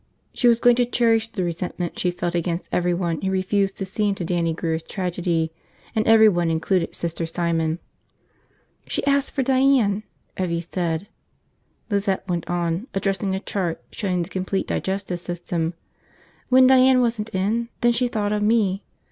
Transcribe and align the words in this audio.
She 0.33 0.47
was 0.47 0.59
going 0.59 0.75
to 0.77 0.83
cherish 0.85 1.27
the 1.27 1.43
resentment 1.43 1.99
she 1.99 2.09
felt 2.09 2.33
against 2.33 2.69
everyone 2.71 3.21
who 3.21 3.29
refused 3.29 3.77
to 3.77 3.85
see 3.85 4.09
into 4.09 4.25
Dannie 4.25 4.51
Grear's 4.51 4.81
tragedy, 4.81 5.51
and 5.95 6.07
everyone 6.07 6.49
included 6.49 6.95
Sister 6.95 7.27
Simon. 7.27 7.77
"She 8.87 9.05
asked 9.05 9.29
for 9.29 9.43
Diane, 9.43 10.01
Evvie 10.37 10.61
said," 10.61 11.07
Lizette 11.91 12.27
went 12.27 12.49
on, 12.49 12.87
addressing 12.95 13.35
a 13.35 13.39
chart 13.39 13.83
showing 13.91 14.23
the 14.23 14.29
complete 14.29 14.65
digestive 14.65 15.19
system. 15.19 15.75
"When 16.49 16.65
Diane 16.65 16.99
wasn't 17.01 17.29
in, 17.35 17.69
then 17.81 17.91
she 17.91 18.07
thought 18.07 18.33
of 18.33 18.41
me. 18.41 18.81